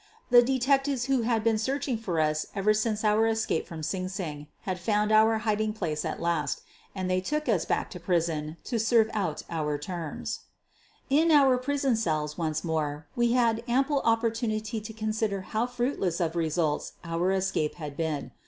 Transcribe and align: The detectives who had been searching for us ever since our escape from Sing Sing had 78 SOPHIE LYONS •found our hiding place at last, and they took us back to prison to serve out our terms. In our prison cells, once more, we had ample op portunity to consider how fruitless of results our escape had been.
The 0.31 0.41
detectives 0.41 1.05
who 1.05 1.21
had 1.21 1.43
been 1.43 1.59
searching 1.59 1.95
for 1.95 2.19
us 2.19 2.47
ever 2.55 2.73
since 2.73 3.03
our 3.05 3.27
escape 3.27 3.67
from 3.67 3.83
Sing 3.83 4.07
Sing 4.09 4.47
had 4.61 4.79
78 4.79 4.85
SOPHIE 4.87 4.95
LYONS 4.97 5.11
•found 5.11 5.15
our 5.15 5.37
hiding 5.37 5.73
place 5.73 6.03
at 6.03 6.19
last, 6.19 6.61
and 6.95 7.07
they 7.07 7.21
took 7.21 7.47
us 7.47 7.65
back 7.65 7.91
to 7.91 7.99
prison 7.99 8.57
to 8.63 8.79
serve 8.79 9.11
out 9.13 9.43
our 9.51 9.77
terms. 9.77 10.39
In 11.11 11.29
our 11.29 11.55
prison 11.59 11.95
cells, 11.95 12.35
once 12.35 12.63
more, 12.63 13.05
we 13.15 13.33
had 13.33 13.63
ample 13.67 14.01
op 14.03 14.23
portunity 14.23 14.83
to 14.83 14.91
consider 14.91 15.41
how 15.41 15.67
fruitless 15.67 16.19
of 16.19 16.35
results 16.35 16.93
our 17.05 17.31
escape 17.31 17.75
had 17.75 17.95
been. 17.95 18.31